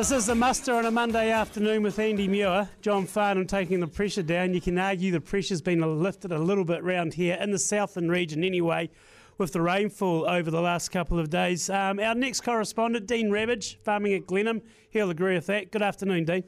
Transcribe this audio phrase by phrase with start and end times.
[0.00, 2.70] This is the muster on a Monday afternoon with Andy Muir.
[2.80, 4.54] John Farnham taking the pressure down.
[4.54, 8.08] You can argue the pressure's been lifted a little bit round here in the southern
[8.08, 8.88] region anyway,
[9.36, 11.68] with the rainfall over the last couple of days.
[11.68, 15.70] Um, our next correspondent, Dean Rabbidge, farming at Glenham, he'll agree with that.
[15.70, 16.44] Good afternoon, Dean.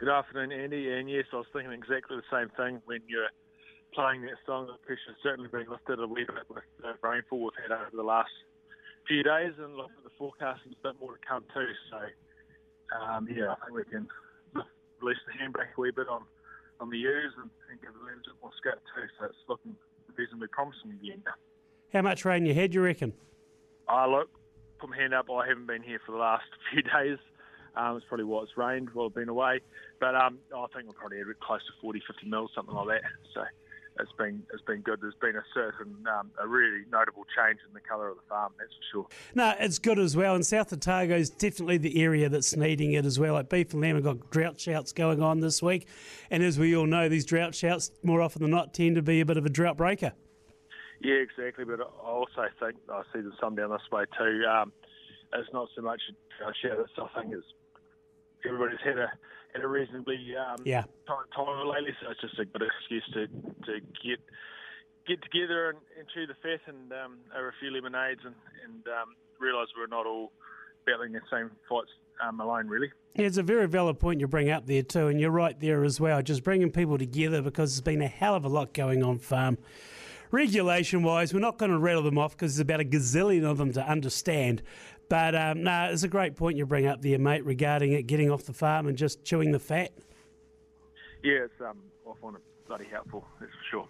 [0.00, 0.90] Good afternoon, Andy.
[0.90, 3.30] And yes, I was thinking exactly the same thing when you're
[3.94, 4.66] playing that song.
[4.66, 8.02] The pressure's certainly been lifted a wee bit with the rainfall we've had over the
[8.02, 8.32] last
[9.06, 11.70] few days, and looking at the forecast, there's a bit more to come too.
[11.92, 11.98] So
[12.94, 14.06] um, yeah, I think we can
[15.00, 16.22] release the handbrake a wee bit on,
[16.80, 19.06] on the U's and, and give the lens a bit more scope too.
[19.18, 19.74] So it's looking
[20.16, 21.38] reasonably promising again now.
[21.92, 23.12] How much rain you had, you reckon?
[23.88, 24.30] I oh, look,
[24.78, 25.26] put my hand up.
[25.30, 27.18] I haven't been here for the last few days.
[27.76, 29.60] Um, it's probably what it's rained while I've been away.
[30.00, 33.02] But um, I think we'll probably close to 40, 50 mils, something like that.
[33.34, 33.42] So
[34.00, 35.00] it's been it's been good.
[35.00, 38.52] There's been a certain um, a really notable change in the colour of the farm,
[38.58, 39.06] that's for sure.
[39.34, 40.34] No, it's good as well.
[40.34, 43.34] And South Otago is definitely the area that's needing it as well.
[43.34, 45.86] Like beef and lamb have got drought shouts going on this week,
[46.30, 49.20] and as we all know, these drought shouts more often than not tend to be
[49.20, 50.12] a bit of a drought breaker.
[51.00, 51.64] Yeah, exactly.
[51.64, 54.44] But I also think I see there's some down this way too.
[54.50, 54.72] Um,
[55.32, 57.10] it's not so much a drought shout.
[57.14, 57.46] I think it's
[58.44, 59.12] everybody's had a
[59.52, 60.82] had a reasonably um, yeah.
[61.06, 63.26] time, time lately, so it's just a good excuse to,
[63.66, 64.20] to get
[65.06, 68.34] get together and, and chew the fat and um, over a few lemonades and,
[68.64, 70.30] and um, realise we're not all
[70.86, 71.90] battling the same fights
[72.22, 72.90] um, alone, really.
[73.14, 75.84] Yeah, it's a very valid point you bring up there too, and you're right there
[75.84, 76.22] as well.
[76.22, 79.58] Just bringing people together because there's been a hell of a lot going on farm.
[80.30, 83.58] Regulation wise, we're not going to rattle them off because there's about a gazillion of
[83.58, 84.62] them to understand.
[85.08, 88.06] But um, no, nah, it's a great point you bring up there, mate, regarding it
[88.06, 89.90] getting off the farm and just chewing the fat.
[91.24, 91.78] Yeah, it's um,
[92.08, 93.88] I find it bloody helpful, that's for sure.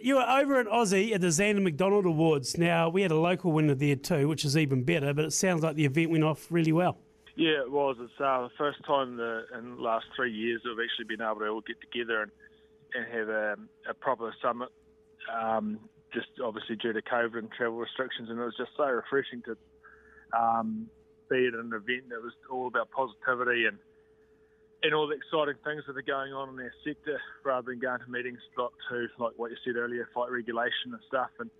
[0.00, 2.56] You were over at Aussie at the Zanda McDonald Awards.
[2.56, 5.62] Now, we had a local winner there too, which is even better, but it sounds
[5.62, 6.98] like the event went off really well.
[7.36, 7.96] Yeah, it was.
[8.00, 11.40] It's uh, the first time the, in the last three years we've actually been able
[11.40, 12.32] to all get together and,
[12.94, 13.56] and have a,
[13.90, 14.70] a proper summit,
[15.32, 15.78] um,
[16.12, 19.56] just obviously due to COVID and travel restrictions, and it was just so refreshing to
[20.36, 20.86] um,
[21.30, 23.78] be at an event that was all about positivity and
[24.82, 28.00] and all the exciting things that are going on in their sector, rather than going
[28.00, 31.30] to meetings got to like what you said earlier, fight regulation and stuff.
[31.38, 31.50] And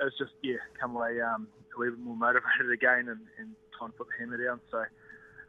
[0.00, 3.90] it's just yeah, come away um, a little bit more motivated again and, and trying
[3.92, 4.60] to put the hammer down.
[4.70, 4.82] So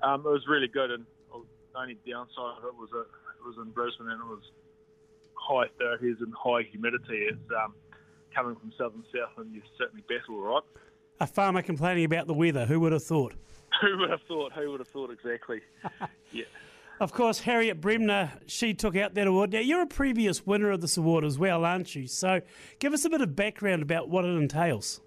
[0.06, 0.92] um, it was really good.
[0.92, 4.46] And the only downside of it was it was in Brisbane and it was
[5.34, 7.34] high 30s and high humidity.
[7.34, 7.74] It's um,
[8.36, 10.64] coming from southern south, and you certainly battle, right?
[11.20, 12.66] a farmer complaining about the weather.
[12.66, 13.34] Who would have thought?
[13.82, 14.54] Who would have thought?
[14.54, 15.62] Who would have thought exactly?
[16.32, 16.46] yeah.
[17.00, 19.52] Of course, Harriet Bremner, she took out that award.
[19.52, 22.08] Now, you're a previous winner of this award as well, aren't you?
[22.08, 22.42] So
[22.80, 25.02] give us a bit of background about what it entails.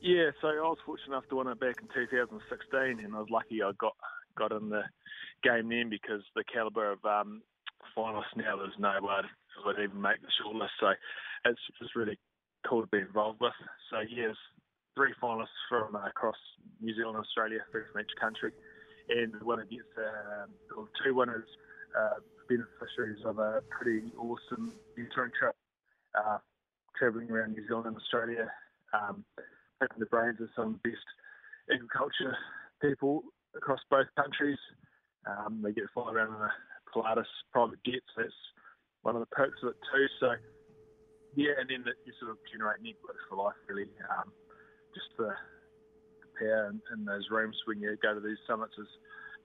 [0.00, 3.28] Yeah, so I was fortunate enough to win it back in 2016, and I was
[3.30, 3.94] lucky I got
[4.38, 4.82] got in the
[5.44, 7.42] game then because the calibre of um,
[7.96, 9.20] finalists now, there's no way
[9.64, 10.74] would even make the shortlist.
[10.78, 10.92] So
[11.44, 12.18] it's just really
[12.68, 13.52] cool to be involved with.
[13.90, 14.36] So, yes,
[14.96, 16.36] three finalists from uh, across
[16.80, 18.52] New Zealand and Australia, three from each country,
[19.08, 20.46] and winner gets uh,
[21.02, 21.48] two winners,
[21.98, 25.54] uh, beneficiaries of a pretty awesome mentoring trip,
[26.14, 26.38] uh,
[26.98, 28.50] travelling around New Zealand and Australia,
[28.92, 29.24] um,
[29.98, 31.06] the brains of some of the best
[31.72, 32.36] agriculture
[32.82, 33.22] people
[33.56, 34.58] across both countries.
[35.26, 36.52] Um, they get to fly around in a
[36.92, 38.34] Pilatus private jet, so that's
[39.02, 40.06] one of the perks of it too.
[40.18, 40.32] So,
[41.36, 43.86] yeah, and then the, you sort of generate networks for life, really.
[44.10, 44.32] Um,
[44.94, 45.30] just the,
[46.38, 48.88] power in, in, those rooms when you go to these summits is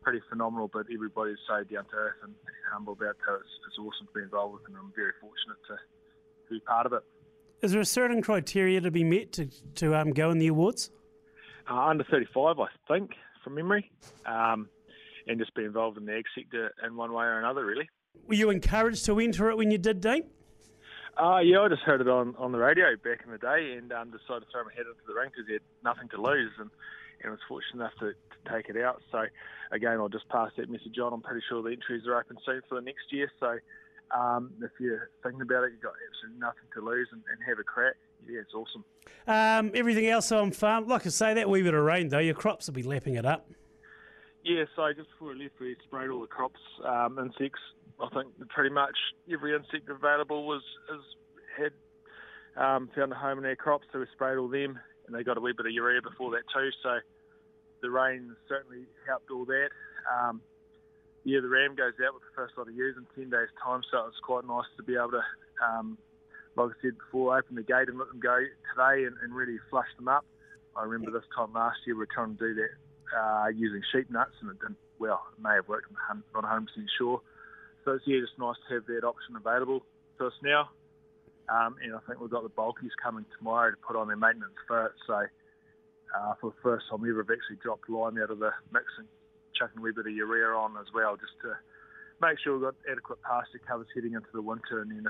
[0.01, 0.69] pretty phenomenal.
[0.71, 2.33] But everybody's so down to earth and
[2.71, 3.39] humble about it.
[3.39, 6.85] It's, it's awesome to be involved with, and I'm very fortunate to, to be part
[6.85, 7.03] of it.
[7.61, 10.91] Is there a certain criteria to be met to, to um, go in the awards?
[11.69, 13.11] Uh, under 35, I think,
[13.43, 13.89] from memory,
[14.25, 14.69] um,
[15.27, 17.89] and just be involved in the ag sector in one way or another, really.
[18.27, 20.25] Were you encouraged to enter it when you did, Dean?
[21.17, 23.91] Uh, yeah, I just heard it on, on the radio back in the day and
[23.93, 26.51] um, decided to throw my head into the ring because he had nothing to lose
[26.59, 26.69] and,
[27.23, 29.01] and was fortunate enough to, to take it out.
[29.11, 29.23] So,
[29.71, 31.13] again, I'll just pass that message on.
[31.13, 33.31] I'm pretty sure the entries are open soon for the next year.
[33.39, 33.59] So,
[34.11, 37.59] um, if you're thinking about it, you've got absolutely nothing to lose and, and have
[37.59, 37.95] a crack.
[38.27, 38.83] Yeah, it's awesome.
[39.25, 42.35] Um, everything else on farm, like I say, that wee bit of rain, though, your
[42.35, 43.47] crops will be lapping it up.
[44.43, 47.61] Yeah, so just before we left, we sprayed all the crops, um, insects,
[47.99, 48.95] I think pretty much
[49.31, 50.61] every insect available was
[50.93, 51.01] is,
[51.57, 51.73] had
[52.61, 55.37] um, found a home in their crops, so we sprayed all them, and they got
[55.37, 56.69] a wee bit of urea before that too.
[56.83, 56.99] So
[57.81, 59.69] the rain certainly helped all that.
[60.11, 60.41] Um,
[61.23, 63.81] yeah, the ram goes out with the first lot of ewes in 10 days' time,
[63.89, 65.23] so it's quite nice to be able to,
[65.63, 65.97] um,
[66.55, 68.37] like I said before, open the gate and let them go
[68.73, 70.25] today and, and really flush them up.
[70.75, 72.73] I remember this time last year we were trying to do that
[73.17, 75.91] uh, using sheep nuts, and it didn't well, it may have worked.
[76.09, 77.21] I'm not 100 percent sure.
[77.85, 79.85] So it's yeah, just nice to have that option available
[80.17, 80.69] to us now.
[81.47, 84.57] Um, and I think we've got the bulkies coming tomorrow to put on their maintenance
[84.67, 84.93] for it.
[85.05, 88.85] So uh, for the first time ever, I've actually dropped lime out of the mix
[88.97, 89.07] and
[89.53, 91.53] chucking a wee bit of urea on as well, just to
[92.19, 94.81] make sure we've got adequate pasture covers heading into the winter.
[94.81, 95.05] And then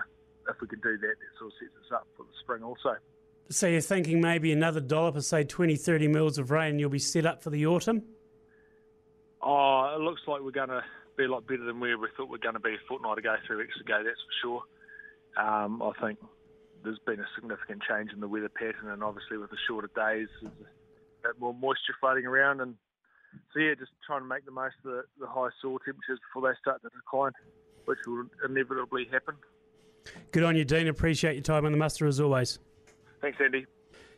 [0.50, 3.00] if we can do that, that sort of sets us up for the spring also.
[3.50, 7.00] So you're thinking maybe another dollar per say 20, 30 mils of rain, you'll be
[7.00, 8.04] set up for the autumn?
[9.42, 10.84] Oh, it looks like we're going to
[11.18, 13.18] be a lot better than where we thought we are going to be a fortnight
[13.18, 14.62] ago, three weeks ago, that's for sure.
[15.38, 16.20] Um, I think
[16.84, 20.28] there's been a significant change in the weather pattern, and obviously with the shorter days,
[20.42, 22.62] there's a bit more moisture floating around.
[22.62, 22.76] And
[23.54, 26.50] so, yeah, just trying to make the most of the, the high soil temperatures before
[26.50, 27.32] they start to decline,
[27.86, 29.36] which will inevitably happen.
[30.32, 30.88] Good on you, Dean.
[30.88, 32.60] Appreciate your time on the muster as always.
[33.22, 33.66] Thanks, Andy.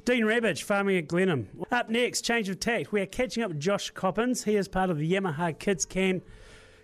[0.04, 1.50] Dean Rabbidge, farming at Glenham.
[1.72, 2.92] Up next, change of tact.
[2.92, 4.44] We are catching up with Josh Coppins.
[4.44, 6.24] He is part of the Yamaha Kids Camp,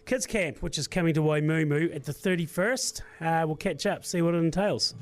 [0.06, 3.02] Kids Camp, which is coming to Waimumu at the 31st.
[3.22, 4.96] Uh, we'll catch up, see what it entails.